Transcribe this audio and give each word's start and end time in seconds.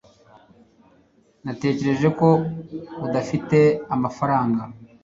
natekereje 1.43 2.07
ko 2.19 2.27
udafite 3.05 3.59
amafaranga 3.95 4.61